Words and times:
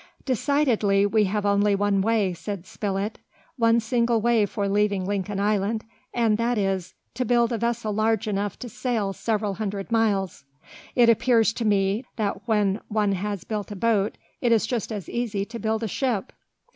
"Decidedly 0.25 1.05
we 1.05 1.25
have 1.25 1.45
only 1.45 1.75
one 1.75 2.01
way," 2.01 2.33
said 2.33 2.65
Spilett, 2.65 3.19
"one 3.55 3.79
single 3.79 4.19
way 4.19 4.47
for 4.47 4.67
leaving 4.67 5.05
Lincoln 5.05 5.39
Island, 5.39 5.83
and 6.11 6.39
that 6.39 6.57
is, 6.57 6.95
to 7.13 7.23
build 7.23 7.51
a 7.51 7.59
vessel 7.59 7.93
large 7.93 8.27
enough 8.27 8.57
to 8.57 8.67
sail 8.67 9.13
several 9.13 9.53
hundred 9.53 9.91
miles. 9.91 10.43
It 10.95 11.07
appears 11.07 11.53
to 11.53 11.65
me, 11.65 12.03
that 12.15 12.47
when 12.47 12.81
one 12.87 13.11
has 13.11 13.43
built 13.43 13.69
a 13.71 13.75
boat 13.75 14.17
it 14.41 14.51
is 14.51 14.65
just 14.65 14.91
as 14.91 15.07
easy 15.07 15.45
to 15.45 15.59
build 15.59 15.83
a 15.83 15.87
ship!" 15.87 16.33